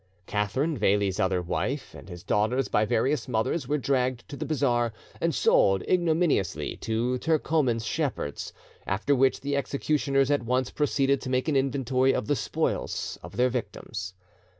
[0.25, 4.91] Katherin, Veli's other wife, and his daughters by various mothers, were dragged to the bazaar
[5.21, 8.51] and sold ignominiously to Turcoman shepherds,
[8.87, 13.37] after which the executioners at once proceeded to make an inventory of the spoils of
[13.37, 14.15] their victims.